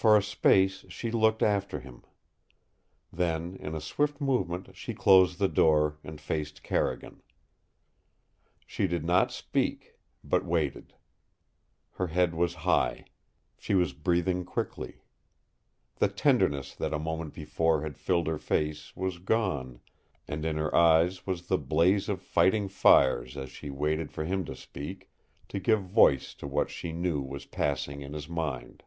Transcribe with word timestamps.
For 0.00 0.16
a 0.16 0.22
space 0.22 0.86
she 0.88 1.10
looked 1.10 1.42
after 1.42 1.80
him. 1.80 2.04
Then 3.12 3.56
in 3.56 3.74
a 3.74 3.82
swift 3.82 4.18
movement 4.18 4.74
she 4.74 4.94
closed 4.94 5.38
the 5.38 5.46
door 5.46 5.98
and 6.02 6.18
faced 6.18 6.62
Carrigan. 6.62 7.20
She 8.64 8.86
did 8.86 9.04
not 9.04 9.30
speak, 9.30 9.98
but 10.24 10.42
waited. 10.42 10.94
Her 11.90 12.06
head 12.06 12.34
was 12.34 12.54
high. 12.64 13.04
She 13.58 13.74
was 13.74 13.92
breathing 13.92 14.42
quickly. 14.46 15.02
The 15.96 16.08
tenderness 16.08 16.74
that 16.76 16.94
a 16.94 16.98
moment 16.98 17.34
before 17.34 17.82
had 17.82 17.98
filled 17.98 18.26
her 18.26 18.38
face 18.38 18.96
was 18.96 19.18
gone, 19.18 19.80
and 20.26 20.46
in 20.46 20.56
her 20.56 20.74
eyes 20.74 21.26
was 21.26 21.48
the 21.48 21.58
blaze 21.58 22.08
of 22.08 22.22
fighting 22.22 22.68
fires 22.68 23.36
as 23.36 23.50
she 23.50 23.68
waited 23.68 24.10
for 24.10 24.24
him 24.24 24.46
to 24.46 24.56
speak 24.56 25.10
to 25.48 25.60
give 25.60 25.82
voice 25.82 26.32
to 26.36 26.46
what 26.46 26.70
she 26.70 26.90
knew 26.90 27.20
was 27.20 27.44
passing 27.44 28.00
in 28.00 28.14
his 28.14 28.30
mind. 28.30 28.82